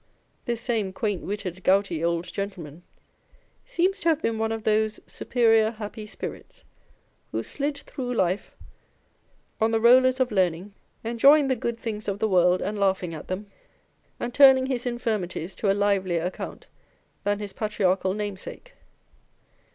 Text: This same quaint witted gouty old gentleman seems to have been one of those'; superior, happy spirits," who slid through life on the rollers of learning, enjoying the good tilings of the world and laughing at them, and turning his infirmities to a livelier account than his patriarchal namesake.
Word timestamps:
This 0.45 0.61
same 0.61 0.91
quaint 0.93 1.21
witted 1.21 1.63
gouty 1.63 2.03
old 2.03 2.23
gentleman 2.33 2.81
seems 3.67 3.99
to 3.99 4.09
have 4.09 4.19
been 4.19 4.39
one 4.39 4.51
of 4.51 4.63
those'; 4.63 4.99
superior, 5.05 5.69
happy 5.69 6.07
spirits," 6.07 6.63
who 7.31 7.43
slid 7.43 7.77
through 7.77 8.15
life 8.15 8.57
on 9.61 9.69
the 9.69 9.79
rollers 9.79 10.19
of 10.19 10.31
learning, 10.31 10.73
enjoying 11.03 11.49
the 11.49 11.55
good 11.55 11.77
tilings 11.77 12.07
of 12.07 12.17
the 12.17 12.27
world 12.27 12.63
and 12.63 12.79
laughing 12.79 13.13
at 13.13 13.27
them, 13.27 13.45
and 14.19 14.33
turning 14.33 14.65
his 14.65 14.87
infirmities 14.87 15.53
to 15.53 15.71
a 15.71 15.75
livelier 15.77 16.23
account 16.23 16.65
than 17.23 17.37
his 17.37 17.53
patriarchal 17.53 18.15
namesake. 18.15 18.73